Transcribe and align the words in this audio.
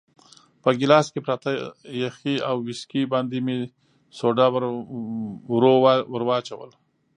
په 0.63 0.69
ګیلاس 0.79 1.07
کې 1.13 1.19
پراته 1.25 1.51
یخي 2.03 2.35
او 2.49 2.55
ویسکي 2.67 3.01
باندې 3.13 3.37
مې 3.45 3.57
سوډا 4.19 4.45
ورو 5.61 5.73
وراچول. 6.13 6.71